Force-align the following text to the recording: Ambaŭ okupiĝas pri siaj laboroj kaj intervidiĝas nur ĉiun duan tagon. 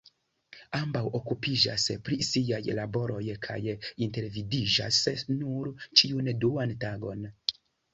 Ambaŭ 0.77 1.03
okupiĝas 1.19 1.85
pri 2.07 2.17
siaj 2.29 2.61
laboroj 2.81 3.21
kaj 3.47 3.61
intervidiĝas 4.09 5.05
nur 5.39 5.75
ĉiun 5.89 6.37
duan 6.45 6.79
tagon. 6.87 7.35